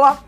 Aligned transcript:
Olá, 0.00 0.24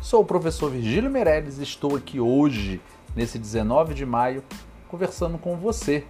sou 0.00 0.22
o 0.22 0.24
professor 0.24 0.70
Virgílio 0.70 1.10
Meirelles 1.10 1.58
e 1.58 1.62
estou 1.62 1.94
aqui 1.94 2.18
hoje, 2.18 2.80
nesse 3.14 3.38
19 3.38 3.92
de 3.92 4.06
maio, 4.06 4.42
conversando 4.88 5.36
com 5.36 5.58
você 5.58 6.06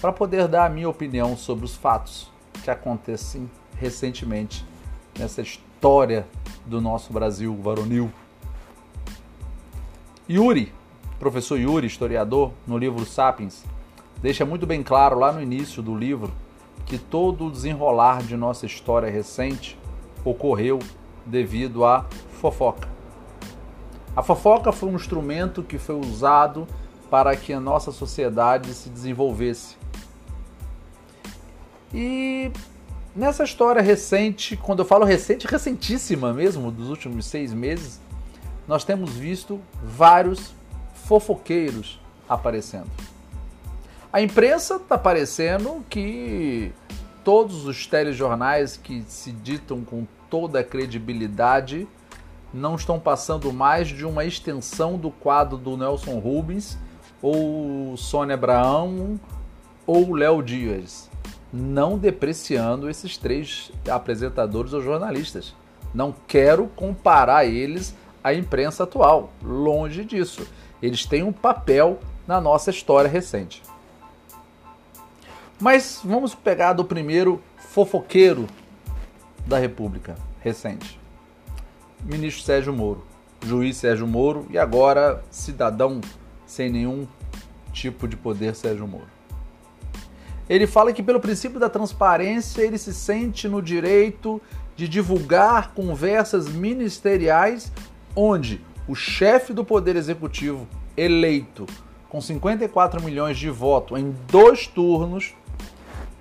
para 0.00 0.12
poder 0.12 0.48
dar 0.48 0.66
a 0.66 0.68
minha 0.68 0.88
opinião 0.88 1.36
sobre 1.36 1.64
os 1.64 1.76
fatos 1.76 2.28
que 2.64 2.72
acontecem 2.72 3.48
recentemente 3.76 4.66
nessa 5.16 5.42
história 5.42 6.26
do 6.66 6.80
nosso 6.80 7.12
Brasil 7.12 7.56
varonil. 7.62 8.10
Yuri, 10.28 10.74
professor 11.20 11.56
Yuri, 11.56 11.86
historiador, 11.86 12.50
no 12.66 12.76
livro 12.76 13.06
Sapiens, 13.06 13.64
deixa 14.20 14.44
muito 14.44 14.66
bem 14.66 14.82
claro 14.82 15.20
lá 15.20 15.30
no 15.30 15.40
início 15.40 15.80
do 15.80 15.94
livro 15.94 16.32
que 16.84 16.98
todo 16.98 17.46
o 17.46 17.50
desenrolar 17.52 18.24
de 18.24 18.36
nossa 18.36 18.66
história 18.66 19.08
recente 19.08 19.78
ocorreu 20.24 20.80
devido 21.26 21.84
à 21.84 22.06
fofoca. 22.40 22.88
A 24.14 24.22
fofoca 24.22 24.72
foi 24.72 24.88
um 24.90 24.96
instrumento 24.96 25.62
que 25.62 25.78
foi 25.78 25.94
usado 25.96 26.66
para 27.10 27.34
que 27.36 27.52
a 27.52 27.60
nossa 27.60 27.92
sociedade 27.92 28.72
se 28.74 28.88
desenvolvesse. 28.88 29.76
E 31.94 32.50
nessa 33.14 33.44
história 33.44 33.82
recente, 33.82 34.56
quando 34.56 34.80
eu 34.80 34.84
falo 34.84 35.04
recente, 35.04 35.46
recentíssima 35.46 36.32
mesmo, 36.32 36.70
dos 36.70 36.88
últimos 36.88 37.26
seis 37.26 37.52
meses, 37.52 38.00
nós 38.66 38.84
temos 38.84 39.12
visto 39.12 39.60
vários 39.82 40.54
fofoqueiros 40.94 42.00
aparecendo. 42.28 42.90
A 44.12 44.20
imprensa 44.20 44.76
está 44.76 44.98
parecendo 44.98 45.84
que 45.88 46.72
todos 47.24 47.66
os 47.66 47.86
telejornais 47.86 48.76
que 48.76 49.02
se 49.08 49.32
ditam 49.32 49.82
com 49.82 50.06
toda 50.32 50.60
a 50.60 50.64
credibilidade 50.64 51.86
não 52.54 52.74
estão 52.74 52.98
passando 52.98 53.52
mais 53.52 53.88
de 53.88 54.06
uma 54.06 54.24
extensão 54.24 54.96
do 54.96 55.10
quadro 55.10 55.58
do 55.58 55.76
Nelson 55.76 56.18
Rubens 56.18 56.78
ou 57.20 57.94
Sônia 57.98 58.32
Abraão 58.32 59.20
ou 59.86 60.14
Léo 60.14 60.42
Dias, 60.42 61.10
não 61.52 61.98
depreciando 61.98 62.88
esses 62.88 63.18
três 63.18 63.70
apresentadores 63.86 64.72
ou 64.72 64.80
jornalistas. 64.80 65.54
Não 65.92 66.14
quero 66.26 66.66
comparar 66.68 67.44
eles 67.44 67.94
à 68.24 68.32
imprensa 68.32 68.84
atual, 68.84 69.34
longe 69.42 70.02
disso. 70.02 70.48
Eles 70.80 71.04
têm 71.04 71.22
um 71.22 71.32
papel 71.32 71.98
na 72.26 72.40
nossa 72.40 72.70
história 72.70 73.10
recente. 73.10 73.62
Mas 75.60 76.00
vamos 76.02 76.34
pegar 76.34 76.72
do 76.72 76.86
primeiro 76.86 77.38
fofoqueiro 77.58 78.46
da 79.46 79.58
República 79.58 80.16
recente. 80.40 80.98
Ministro 82.04 82.42
Sérgio 82.42 82.72
Moro, 82.72 83.04
juiz 83.44 83.76
Sérgio 83.76 84.06
Moro 84.06 84.46
e 84.50 84.58
agora 84.58 85.22
cidadão 85.30 86.00
sem 86.46 86.70
nenhum 86.70 87.06
tipo 87.72 88.06
de 88.08 88.16
poder 88.16 88.54
Sérgio 88.54 88.86
Moro. 88.86 89.06
Ele 90.48 90.66
fala 90.66 90.92
que 90.92 91.02
pelo 91.02 91.20
princípio 91.20 91.58
da 91.58 91.68
transparência 91.68 92.62
ele 92.62 92.76
se 92.76 92.92
sente 92.92 93.48
no 93.48 93.62
direito 93.62 94.40
de 94.76 94.88
divulgar 94.88 95.72
conversas 95.72 96.48
ministeriais 96.48 97.72
onde 98.14 98.60
o 98.88 98.94
chefe 98.94 99.52
do 99.52 99.64
poder 99.64 99.96
executivo 99.96 100.66
eleito 100.96 101.66
com 102.08 102.20
54 102.20 103.02
milhões 103.02 103.38
de 103.38 103.48
votos 103.48 103.98
em 103.98 104.14
dois 104.28 104.66
turnos 104.66 105.34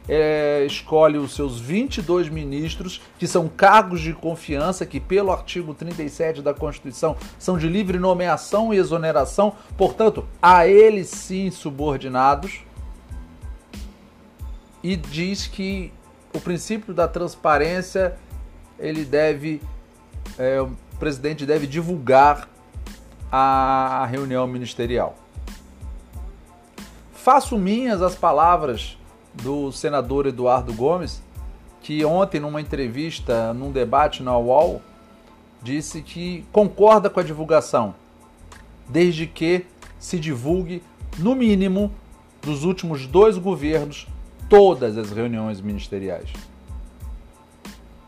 é, 0.08 0.66
escolhe 0.66 1.18
os 1.18 1.34
seus 1.36 1.60
22 1.60 2.30
ministros, 2.30 3.02
que 3.18 3.28
são 3.28 3.48
cargos 3.48 4.02
de 4.02 4.14
confiança, 4.14 4.86
que 4.86 5.00
pelo 5.00 5.32
artigo 5.32 5.74
37 5.74 6.42
da 6.42 6.54
Constituição 6.54 7.16
são 7.38 7.58
de 7.58 7.68
livre 7.68 8.00
nomeação 8.00 8.74
e 8.74 8.78
exoneração, 8.78 9.54
portanto, 9.78 10.28
a 10.42 10.68
eles 10.68 11.08
sim 11.08 11.52
subordinados, 11.52 12.62
e 14.84 14.96
diz 14.96 15.46
que 15.46 15.94
o 16.34 16.40
princípio 16.40 16.94
da 16.94 17.08
transparência 17.08 18.18
ele 18.80 19.06
deve, 19.06 19.62
é, 20.38 20.60
o 20.60 20.72
presidente 21.00 21.46
deve 21.46 21.68
divulgar 21.68 22.50
a 23.32 24.06
reunião 24.10 24.48
ministerial. 24.48 25.16
Faço 27.14 27.58
minhas 27.58 28.02
as 28.02 28.16
palavras 28.16 28.98
do 29.34 29.72
senador 29.72 30.26
Eduardo 30.26 30.74
Gomes, 30.74 31.22
que 31.82 32.06
ontem, 32.06 32.40
numa 32.40 32.62
entrevista, 32.62 33.54
num 33.54 33.72
debate 33.72 34.22
na 34.22 34.38
UOL, 34.38 34.82
disse 35.62 36.02
que 36.02 36.46
concorda 36.52 37.10
com 37.10 37.20
a 37.20 37.24
divulgação, 37.24 37.96
desde 38.88 39.26
que 39.28 39.66
se 40.00 40.20
divulgue, 40.20 40.84
no 41.18 41.36
mínimo, 41.36 41.92
dos 42.42 42.64
últimos 42.64 43.06
dois 43.06 43.38
governos, 43.38 44.08
todas 44.50 44.98
as 44.98 45.12
reuniões 45.12 45.62
ministeriais. 45.62 46.32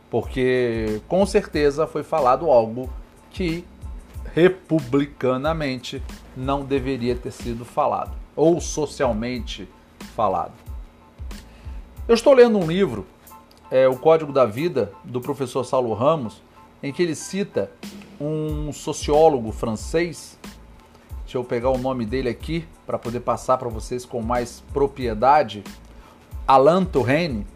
Porque, 0.09 1.01
com 1.07 1.25
certeza, 1.25 1.87
foi 1.87 2.03
falado 2.03 2.49
algo 2.49 2.89
que, 3.31 3.65
republicanamente, 4.33 6.01
não 6.35 6.63
deveria 6.63 7.15
ter 7.15 7.31
sido 7.31 7.65
falado, 7.65 8.11
ou 8.35 8.59
socialmente 8.59 9.67
falado. 10.15 10.62
Eu 12.05 12.15
estou 12.15 12.33
lendo 12.33 12.57
um 12.57 12.67
livro, 12.67 13.05
é, 13.71 13.87
O 13.87 13.95
Código 13.95 14.33
da 14.33 14.45
Vida, 14.45 14.91
do 15.05 15.21
professor 15.21 15.63
Saulo 15.63 15.93
Ramos, 15.93 16.43
em 16.81 16.91
que 16.91 17.01
ele 17.01 17.15
cita 17.15 17.71
um 18.19 18.73
sociólogo 18.73 19.53
francês. 19.53 20.37
Deixa 21.21 21.37
eu 21.37 21.45
pegar 21.45 21.69
o 21.69 21.77
nome 21.77 22.05
dele 22.05 22.27
aqui 22.27 22.67
para 22.85 22.99
poder 22.99 23.21
passar 23.21 23.57
para 23.57 23.69
vocês 23.69 24.03
com 24.03 24.21
mais 24.21 24.61
propriedade. 24.73 25.63
Alain 26.45 26.83
Touraine, 26.83 27.47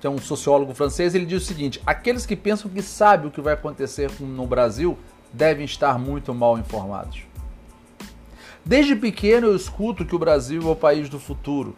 que 0.00 0.08
é 0.08 0.10
um 0.10 0.18
sociólogo 0.18 0.74
francês, 0.74 1.14
ele 1.14 1.24
diz 1.24 1.44
o 1.44 1.46
seguinte: 1.46 1.80
aqueles 1.86 2.26
que 2.26 2.34
pensam 2.34 2.68
que 2.68 2.82
sabem 2.82 3.28
o 3.28 3.30
que 3.30 3.40
vai 3.40 3.54
acontecer 3.54 4.10
no 4.18 4.44
Brasil 4.44 4.98
devem 5.32 5.64
estar 5.64 6.00
muito 6.00 6.34
mal 6.34 6.58
informados. 6.58 7.20
Desde 8.64 8.96
pequeno 8.96 9.46
eu 9.46 9.54
escuto 9.54 10.04
que 10.04 10.16
o 10.16 10.18
Brasil 10.18 10.62
é 10.62 10.72
o 10.72 10.74
país 10.74 11.08
do 11.08 11.20
futuro. 11.20 11.76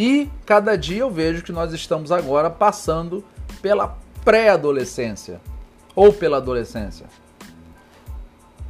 E 0.00 0.30
cada 0.46 0.78
dia 0.78 1.00
eu 1.00 1.10
vejo 1.10 1.42
que 1.42 1.52
nós 1.52 1.74
estamos 1.74 2.10
agora 2.10 2.48
passando 2.48 3.22
pela 3.60 3.98
pré-adolescência 4.24 5.42
ou 5.94 6.10
pela 6.10 6.38
adolescência. 6.38 7.04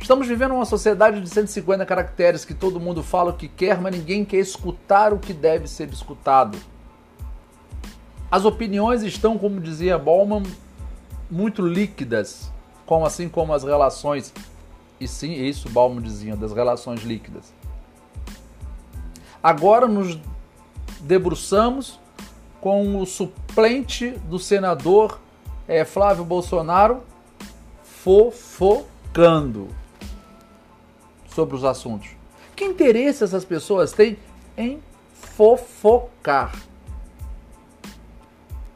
Estamos 0.00 0.26
vivendo 0.26 0.54
uma 0.54 0.64
sociedade 0.64 1.20
de 1.20 1.30
150 1.30 1.86
caracteres 1.86 2.44
que 2.44 2.52
todo 2.52 2.80
mundo 2.80 3.00
fala 3.04 3.30
o 3.30 3.36
que 3.36 3.46
quer, 3.46 3.80
mas 3.80 3.96
ninguém 3.96 4.24
quer 4.24 4.38
escutar 4.38 5.12
o 5.12 5.20
que 5.20 5.32
deve 5.32 5.68
ser 5.68 5.88
escutado. 5.90 6.58
As 8.28 8.44
opiniões 8.44 9.04
estão, 9.04 9.38
como 9.38 9.60
dizia 9.60 9.96
Bauman, 9.96 10.42
muito 11.30 11.64
líquidas, 11.64 12.50
como 12.84 13.06
assim 13.06 13.28
como 13.28 13.52
as 13.54 13.62
relações. 13.62 14.34
E 14.98 15.06
sim, 15.06 15.34
isso 15.34 15.70
Bauman 15.70 16.02
dizia, 16.02 16.34
das 16.34 16.52
relações 16.52 17.04
líquidas. 17.04 17.54
Agora 19.40 19.86
nos 19.86 20.18
debruçamos 21.00 21.98
com 22.60 23.00
o 23.00 23.06
suplente 23.06 24.10
do 24.28 24.38
senador 24.38 25.18
é, 25.66 25.84
Flávio 25.84 26.24
Bolsonaro 26.24 27.02
fofocando 27.82 29.68
sobre 31.34 31.56
os 31.56 31.64
assuntos. 31.64 32.10
Que 32.54 32.64
interesse 32.64 33.24
essas 33.24 33.44
pessoas 33.44 33.92
têm 33.92 34.18
em 34.56 34.82
fofocar? 35.12 36.52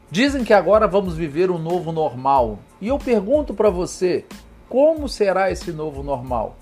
Dizem 0.09 0.43
que 0.43 0.53
agora 0.53 0.87
vamos 0.87 1.15
viver 1.15 1.51
um 1.51 1.57
novo 1.57 1.91
normal. 1.91 2.59
E 2.79 2.87
eu 2.87 2.97
pergunto 2.97 3.53
para 3.53 3.69
você, 3.69 4.25
como 4.69 5.09
será 5.09 5.51
esse 5.51 5.71
novo 5.71 6.01
normal? 6.01 6.55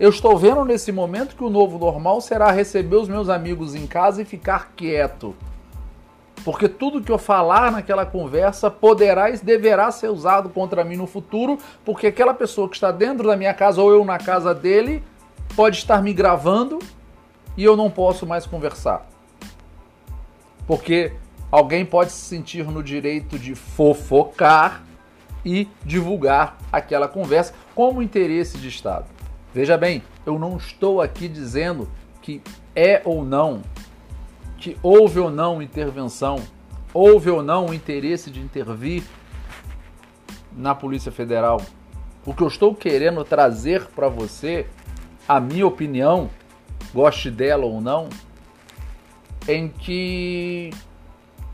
Eu 0.00 0.10
estou 0.10 0.38
vendo 0.38 0.64
nesse 0.64 0.92
momento 0.92 1.34
que 1.34 1.42
o 1.42 1.50
novo 1.50 1.76
normal 1.76 2.20
será 2.20 2.52
receber 2.52 2.94
os 2.94 3.08
meus 3.08 3.28
amigos 3.28 3.74
em 3.74 3.84
casa 3.84 4.22
e 4.22 4.24
ficar 4.24 4.70
quieto. 4.76 5.34
Porque 6.44 6.68
tudo 6.68 7.02
que 7.02 7.10
eu 7.10 7.18
falar 7.18 7.72
naquela 7.72 8.06
conversa 8.06 8.70
poderá 8.70 9.28
e 9.28 9.36
deverá 9.38 9.90
ser 9.90 10.08
usado 10.08 10.50
contra 10.50 10.84
mim 10.84 10.96
no 10.96 11.08
futuro, 11.08 11.58
porque 11.84 12.06
aquela 12.06 12.32
pessoa 12.32 12.68
que 12.68 12.76
está 12.76 12.92
dentro 12.92 13.26
da 13.26 13.36
minha 13.36 13.52
casa 13.52 13.82
ou 13.82 13.90
eu 13.90 14.04
na 14.04 14.18
casa 14.18 14.54
dele 14.54 15.02
pode 15.56 15.78
estar 15.78 16.00
me 16.00 16.12
gravando 16.12 16.78
e 17.56 17.64
eu 17.64 17.76
não 17.76 17.90
posso 17.90 18.24
mais 18.24 18.46
conversar. 18.46 19.04
Porque 20.64 21.12
alguém 21.50 21.84
pode 21.84 22.12
se 22.12 22.20
sentir 22.20 22.64
no 22.70 22.84
direito 22.84 23.36
de 23.36 23.56
fofocar 23.56 24.84
e 25.44 25.66
divulgar 25.84 26.56
aquela 26.70 27.08
conversa 27.08 27.52
como 27.74 28.00
interesse 28.00 28.58
de 28.58 28.68
Estado. 28.68 29.17
Veja 29.52 29.78
bem, 29.78 30.02
eu 30.26 30.38
não 30.38 30.56
estou 30.56 31.00
aqui 31.00 31.26
dizendo 31.26 31.88
que 32.20 32.42
é 32.76 33.00
ou 33.04 33.24
não, 33.24 33.62
que 34.58 34.76
houve 34.82 35.18
ou 35.18 35.30
não 35.30 35.62
intervenção, 35.62 36.36
houve 36.92 37.30
ou 37.30 37.42
não 37.42 37.66
o 37.66 37.74
interesse 37.74 38.30
de 38.30 38.40
intervir 38.40 39.02
na 40.52 40.74
Polícia 40.74 41.10
Federal. 41.10 41.62
O 42.26 42.34
que 42.34 42.42
eu 42.42 42.48
estou 42.48 42.74
querendo 42.74 43.24
trazer 43.24 43.86
para 43.86 44.08
você, 44.08 44.66
a 45.26 45.40
minha 45.40 45.66
opinião, 45.66 46.28
goste 46.92 47.30
dela 47.30 47.64
ou 47.64 47.80
não, 47.80 48.08
em 49.48 49.68
que 49.68 50.70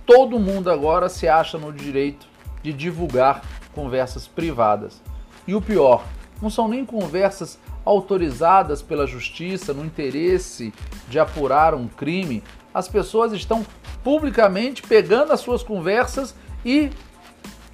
todo 0.04 0.38
mundo 0.38 0.70
agora 0.70 1.08
se 1.08 1.28
acha 1.28 1.58
no 1.58 1.72
direito 1.72 2.26
de 2.62 2.72
divulgar 2.72 3.42
conversas 3.72 4.26
privadas. 4.26 5.00
E 5.46 5.54
o 5.54 5.60
pior, 5.60 6.04
não 6.40 6.50
são 6.50 6.66
nem 6.66 6.84
conversas 6.84 7.58
autorizadas 7.84 8.82
pela 8.82 9.06
justiça 9.06 9.72
no 9.72 9.84
interesse 9.84 10.72
de 11.08 11.18
apurar 11.18 11.74
um 11.74 11.86
crime. 11.86 12.42
As 12.72 12.88
pessoas 12.88 13.32
estão 13.32 13.64
publicamente 14.02 14.82
pegando 14.82 15.32
as 15.32 15.40
suas 15.40 15.62
conversas 15.62 16.34
e 16.64 16.90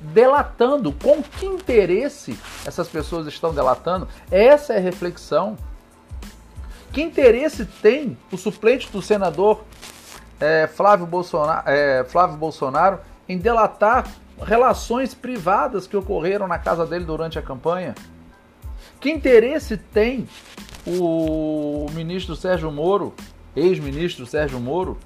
delatando. 0.01 0.93
Com 0.93 1.23
que 1.23 1.47
interesse 1.47 2.39
essas 2.67 2.89
pessoas 2.89 3.27
estão 3.27 3.55
delatando? 3.55 4.09
Essa 4.31 4.75
é 4.75 4.77
a 4.79 4.81
reflexão. 4.81 5.57
Que 6.93 7.03
interesse 7.03 7.65
tem 7.65 8.19
o 8.33 8.37
suplente 8.37 8.91
do 8.91 9.01
senador 9.01 9.63
é, 10.41 10.67
Flávio, 10.67 11.07
Bolsonaro, 11.07 11.63
é, 11.67 12.05
Flávio 12.05 12.37
Bolsonaro 12.37 12.99
em 13.29 13.39
delatar 13.39 14.07
relações 14.43 15.15
privadas 15.15 15.87
que 15.87 15.97
ocorreram 15.97 16.49
na 16.49 16.59
casa 16.59 16.87
dele 16.87 17.05
durante 17.05 17.39
a 17.39 17.43
campanha? 17.43 17.95
Que 19.01 19.11
interesse 19.11 19.79
tem 19.79 20.29
o 20.87 21.87
ministro 21.95 22.37
Sérgio 22.37 22.71
Moro, 22.71 23.15
ex-ministro 23.57 24.27
Sérgio 24.27 24.61
Moro, 24.61 24.99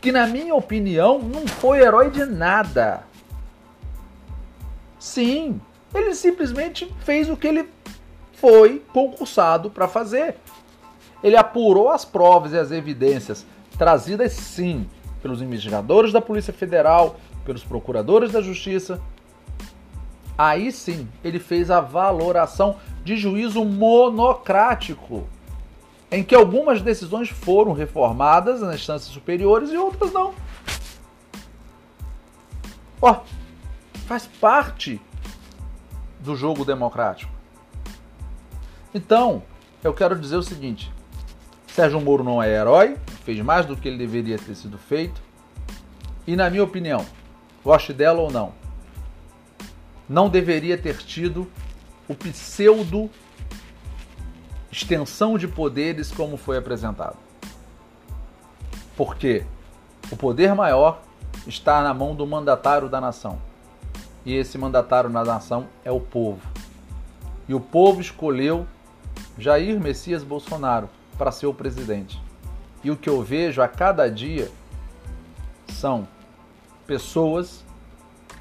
que 0.00 0.12
na 0.12 0.26
minha 0.26 0.54
opinião 0.54 1.18
não 1.18 1.46
foi 1.46 1.80
herói 1.80 2.10
de 2.10 2.26
nada. 2.26 3.04
Sim, 4.98 5.58
ele 5.94 6.14
simplesmente 6.14 6.92
fez 7.00 7.30
o 7.30 7.36
que 7.36 7.46
ele 7.46 7.68
foi 8.34 8.82
concursado 8.92 9.70
para 9.70 9.88
fazer. 9.88 10.36
Ele 11.22 11.36
apurou 11.36 11.90
as 11.90 12.04
provas 12.04 12.52
e 12.52 12.58
as 12.58 12.70
evidências 12.70 13.46
trazidas 13.78 14.32
sim 14.32 14.86
pelos 15.22 15.40
investigadores 15.40 16.12
da 16.12 16.20
Polícia 16.20 16.52
Federal, 16.52 17.16
pelos 17.44 17.64
procuradores 17.64 18.32
da 18.32 18.42
Justiça. 18.42 19.00
Aí 20.36 20.70
sim, 20.70 21.08
ele 21.22 21.38
fez 21.38 21.70
a 21.70 21.80
valoração 21.80 22.76
de 23.04 23.16
juízo 23.16 23.64
monocrático, 23.64 25.28
em 26.10 26.24
que 26.24 26.34
algumas 26.34 26.80
decisões 26.80 27.28
foram 27.28 27.72
reformadas 27.72 28.62
nas 28.62 28.76
instâncias 28.76 29.12
superiores 29.12 29.70
e 29.70 29.76
outras 29.76 30.12
não. 30.12 30.34
Ó, 33.00 33.20
faz 34.06 34.26
parte 34.26 35.00
do 36.20 36.34
jogo 36.34 36.64
democrático. 36.64 37.30
Então, 38.94 39.42
eu 39.82 39.92
quero 39.92 40.18
dizer 40.18 40.36
o 40.36 40.42
seguinte: 40.42 40.90
Sérgio 41.66 42.00
Moro 42.00 42.24
não 42.24 42.42
é 42.42 42.48
herói, 42.48 42.96
fez 43.24 43.38
mais 43.40 43.66
do 43.66 43.76
que 43.76 43.88
ele 43.88 43.98
deveria 43.98 44.38
ter 44.38 44.54
sido 44.54 44.78
feito. 44.78 45.20
E 46.26 46.34
na 46.34 46.48
minha 46.48 46.64
opinião, 46.64 47.04
goste 47.62 47.92
dela 47.92 48.20
ou 48.22 48.30
não, 48.30 48.54
não 50.08 50.30
deveria 50.30 50.78
ter 50.78 50.96
tido 50.96 51.46
o 52.08 52.14
pseudo 52.14 53.10
extensão 54.70 55.38
de 55.38 55.46
poderes 55.46 56.10
como 56.10 56.36
foi 56.36 56.58
apresentado. 56.58 57.16
Porque 58.96 59.44
o 60.10 60.16
poder 60.16 60.54
maior 60.54 61.00
está 61.46 61.82
na 61.82 61.94
mão 61.94 62.14
do 62.14 62.26
mandatário 62.26 62.88
da 62.88 63.00
nação. 63.00 63.40
E 64.24 64.34
esse 64.34 64.58
mandatário 64.58 65.10
da 65.10 65.24
nação 65.24 65.68
é 65.84 65.92
o 65.92 66.00
povo. 66.00 66.40
E 67.48 67.54
o 67.54 67.60
povo 67.60 68.00
escolheu 68.00 68.66
Jair 69.38 69.80
Messias 69.80 70.24
Bolsonaro 70.24 70.88
para 71.18 71.30
ser 71.30 71.46
o 71.46 71.54
presidente. 71.54 72.20
E 72.82 72.90
o 72.90 72.96
que 72.96 73.08
eu 73.08 73.22
vejo 73.22 73.62
a 73.62 73.68
cada 73.68 74.10
dia 74.10 74.50
são 75.68 76.06
pessoas 76.86 77.64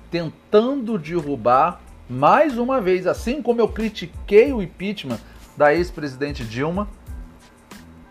tentando 0.09 0.97
derrubar 0.97 1.81
mais 2.09 2.57
uma 2.57 2.81
vez, 2.81 3.07
assim 3.07 3.41
como 3.41 3.61
eu 3.61 3.67
critiquei 3.67 4.53
o 4.53 4.61
impeachment 4.61 5.19
da 5.55 5.73
ex-presidente 5.73 6.43
Dilma, 6.43 6.87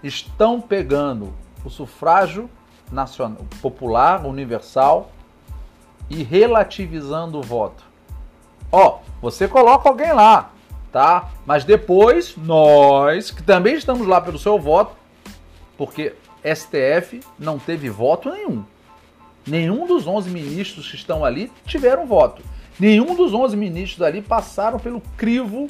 estão 0.02 0.60
pegando 0.60 1.32
o 1.64 1.70
sufrágio 1.70 2.48
nacional, 2.90 3.44
popular, 3.60 4.24
universal 4.26 5.10
e 6.10 6.22
relativizando 6.22 7.38
o 7.38 7.42
voto. 7.42 7.84
Ó, 8.70 9.00
você 9.20 9.46
coloca 9.46 9.88
alguém 9.88 10.12
lá, 10.12 10.50
tá? 10.90 11.30
Mas 11.46 11.64
depois 11.64 12.36
nós, 12.36 13.30
que 13.30 13.42
também 13.42 13.74
estamos 13.74 14.06
lá 14.06 14.20
pelo 14.20 14.38
seu 14.38 14.58
voto, 14.58 14.96
porque 15.76 16.14
STF 16.42 17.20
não 17.38 17.58
teve 17.58 17.88
voto 17.88 18.30
nenhum. 18.30 18.64
Nenhum 19.46 19.86
dos 19.86 20.06
11 20.06 20.30
ministros 20.30 20.88
que 20.88 20.96
estão 20.96 21.24
ali 21.24 21.50
tiveram 21.66 22.06
voto. 22.06 22.42
Nenhum 22.78 23.14
dos 23.14 23.32
11 23.32 23.56
ministros 23.56 24.02
ali 24.02 24.22
passaram 24.22 24.78
pelo 24.78 25.00
crivo 25.16 25.66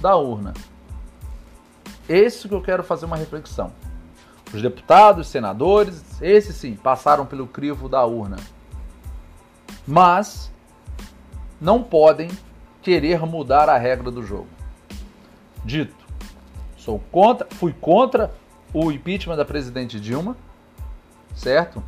da 0.00 0.16
urna. 0.16 0.54
Esse 2.08 2.48
que 2.48 2.54
eu 2.54 2.62
quero 2.62 2.82
fazer 2.82 3.06
uma 3.06 3.16
reflexão. 3.16 3.72
Os 4.52 4.62
deputados, 4.62 5.28
senadores, 5.28 6.22
esses 6.22 6.56
sim, 6.56 6.74
passaram 6.74 7.26
pelo 7.26 7.46
crivo 7.46 7.88
da 7.88 8.04
urna. 8.04 8.36
Mas 9.86 10.50
não 11.60 11.82
podem 11.82 12.30
querer 12.80 13.20
mudar 13.26 13.68
a 13.68 13.76
regra 13.76 14.10
do 14.10 14.22
jogo. 14.22 14.48
Dito, 15.64 15.94
sou 16.76 16.98
contra, 17.10 17.46
fui 17.50 17.74
contra 17.78 18.32
o 18.72 18.90
impeachment 18.90 19.36
da 19.36 19.44
presidente 19.44 20.00
Dilma, 20.00 20.36
certo? 21.34 21.82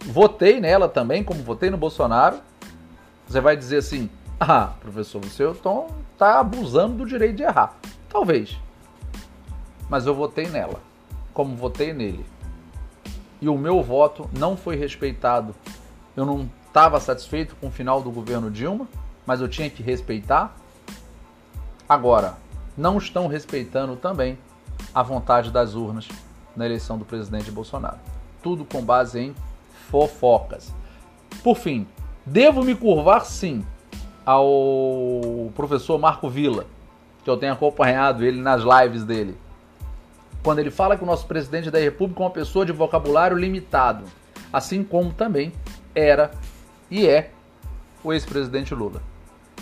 Votei 0.00 0.60
nela 0.60 0.88
também, 0.88 1.22
como 1.22 1.42
votei 1.42 1.68
no 1.68 1.76
Bolsonaro. 1.76 2.38
Você 3.26 3.40
vai 3.40 3.56
dizer 3.56 3.78
assim: 3.78 4.10
"Ah, 4.38 4.72
professor, 4.80 5.24
você 5.24 5.44
está 5.44 6.40
abusando 6.40 6.98
do 6.98 7.06
direito 7.06 7.36
de 7.36 7.42
errar". 7.42 7.74
Talvez. 8.08 8.58
Mas 9.88 10.06
eu 10.06 10.14
votei 10.14 10.48
nela, 10.48 10.80
como 11.32 11.56
votei 11.56 11.92
nele. 11.92 12.24
E 13.40 13.48
o 13.48 13.56
meu 13.56 13.82
voto 13.82 14.28
não 14.36 14.56
foi 14.56 14.76
respeitado. 14.76 15.54
Eu 16.16 16.24
não 16.24 16.48
estava 16.66 16.98
satisfeito 16.98 17.54
com 17.56 17.68
o 17.68 17.70
final 17.70 18.02
do 18.02 18.10
governo 18.10 18.50
Dilma 18.50 18.88
mas 19.26 19.40
eu 19.40 19.48
tinha 19.48 19.68
que 19.68 19.82
respeitar. 19.82 20.56
Agora, 21.88 22.36
não 22.76 22.96
estão 22.96 23.26
respeitando 23.26 23.96
também 23.96 24.38
a 24.94 25.02
vontade 25.02 25.50
das 25.50 25.74
urnas 25.74 26.08
na 26.54 26.64
eleição 26.64 26.96
do 26.96 27.04
presidente 27.04 27.50
Bolsonaro. 27.50 27.98
Tudo 28.42 28.64
com 28.64 28.82
base 28.82 29.18
em 29.18 29.34
fofocas. 29.90 30.72
Por 31.42 31.56
fim, 31.56 31.86
devo 32.26 32.62
me 32.62 32.74
curvar 32.74 33.24
sim 33.24 33.64
ao 34.24 35.50
professor 35.54 35.98
Marco 35.98 36.28
Villa, 36.28 36.66
que 37.24 37.30
eu 37.30 37.36
tenho 37.36 37.52
acompanhado 37.52 38.24
ele 38.24 38.42
nas 38.42 38.62
lives 38.62 39.04
dele. 39.04 39.38
Quando 40.42 40.58
ele 40.58 40.70
fala 40.70 40.96
que 40.96 41.04
o 41.04 41.06
nosso 41.06 41.26
presidente 41.26 41.70
da 41.70 41.78
República 41.78 42.20
é 42.20 42.24
uma 42.24 42.30
pessoa 42.30 42.66
de 42.66 42.72
vocabulário 42.72 43.36
limitado, 43.36 44.04
assim 44.52 44.84
como 44.84 45.12
também 45.12 45.52
era 45.94 46.32
e 46.90 47.06
é 47.06 47.30
o 48.04 48.12
ex-presidente 48.12 48.74
Lula 48.74 49.00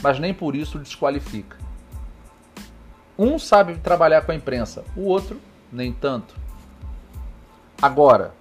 mas 0.04 0.18
nem 0.18 0.34
por 0.34 0.54
isso 0.54 0.78
desqualifica. 0.78 1.56
Um 3.18 3.38
sabe 3.38 3.78
trabalhar 3.78 4.20
com 4.20 4.32
a 4.32 4.34
imprensa, 4.34 4.84
o 4.94 5.04
outro 5.04 5.40
nem 5.72 5.94
tanto. 5.94 6.36
Agora, 7.80 8.34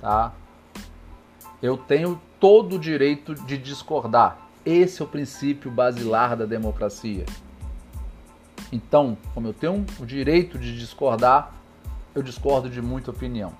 tá? 0.00 0.32
Eu 1.60 1.76
tenho 1.76 2.18
todo 2.40 2.76
o 2.76 2.78
direito 2.78 3.34
de 3.34 3.58
discordar. 3.58 4.48
Esse 4.64 5.02
é 5.02 5.04
o 5.04 5.08
princípio 5.08 5.70
basilar 5.70 6.36
da 6.36 6.46
democracia. 6.46 7.26
Então, 8.72 9.16
como 9.34 9.46
eu 9.46 9.52
tenho 9.52 9.84
o 9.98 10.06
direito 10.06 10.58
de 10.58 10.78
discordar, 10.78 11.52
eu 12.14 12.22
discordo 12.22 12.70
de 12.70 12.80
muita 12.80 13.10
opinião. 13.10 13.52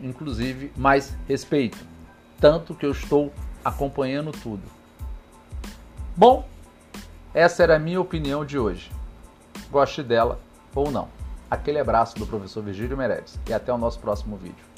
Inclusive, 0.00 0.72
mais 0.76 1.16
respeito. 1.26 1.78
Tanto 2.38 2.74
que 2.74 2.84
eu 2.84 2.92
estou 2.92 3.32
acompanhando 3.64 4.32
tudo. 4.32 4.62
Bom, 6.16 6.46
essa 7.32 7.62
era 7.62 7.76
a 7.76 7.78
minha 7.78 8.00
opinião 8.00 8.44
de 8.44 8.58
hoje. 8.58 8.90
Goste 9.70 10.02
dela 10.02 10.38
ou 10.74 10.90
não. 10.90 11.08
Aquele 11.50 11.78
abraço 11.78 12.18
do 12.18 12.26
professor 12.26 12.62
Virgílio 12.62 12.96
Meirelles 12.96 13.38
e 13.48 13.52
até 13.52 13.72
o 13.72 13.78
nosso 13.78 13.98
próximo 14.00 14.36
vídeo. 14.36 14.71